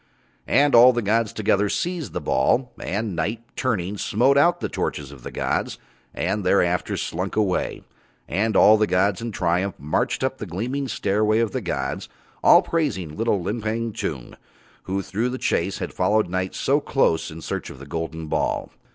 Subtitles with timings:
[0.47, 5.11] And all the gods together seized the ball, and Night turning smote out the torches
[5.11, 5.77] of the gods
[6.11, 7.83] and thereafter slunk away;
[8.27, 12.09] and all the gods in triumph marched up the gleaming stairway of the gods,
[12.43, 14.35] all praising little Limpang Tung,
[14.85, 18.71] who through the chase had followed Night so close in search of the golden ball.